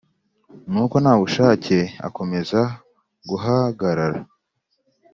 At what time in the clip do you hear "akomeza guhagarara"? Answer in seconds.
2.07-4.19